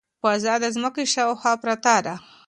فضا 0.23 0.53
د 0.63 0.65
ځمکې 0.75 1.03
شاوخوا 1.13 1.53
پرته 1.63 1.95
ده. 2.05 2.15